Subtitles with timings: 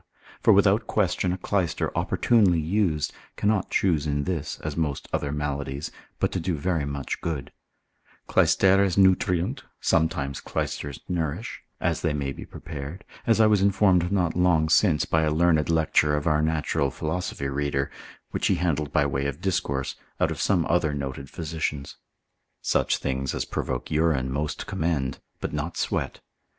[0.41, 5.91] For without question, a clyster opportunely used, cannot choose in this, as most other maladies,
[6.19, 7.51] but to do very much good;
[8.27, 14.35] Clysteres nutriunt, sometimes clysters nourish, as they may be prepared, as I was informed not
[14.35, 17.91] long since by a learned lecture of our natural philosophy reader,
[18.31, 21.97] which he handled by way of discourse, out of some other noted physicians.
[22.63, 26.21] Such things as provoke urine most commend, but not sweat.